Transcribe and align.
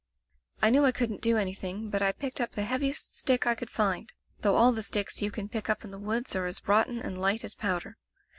"I 0.63 0.71
knew 0.71 0.83
I 0.83 0.91
couldn't 0.91 1.21
do 1.21 1.37
anything, 1.37 1.91
but 1.91 2.01
I 2.01 2.11
picked 2.11 2.41
up 2.41 2.53
the 2.53 2.63
heaviest 2.63 3.19
stick 3.19 3.45
I 3.45 3.53
could 3.53 3.69
find, 3.69 4.11
though 4.39 4.55
all 4.55 4.71
the 4.71 4.81
sticks 4.81 5.21
you 5.21 5.29
can 5.29 5.47
pick 5.47 5.69
up 5.69 5.83
in 5.83 5.91
the 5.91 5.99
woods 5.99 6.35
are 6.35 6.47
as 6.47 6.67
rotten 6.67 6.99
and 6.99 7.21
light 7.21 7.43
as 7.43 7.53
powder. 7.53 7.97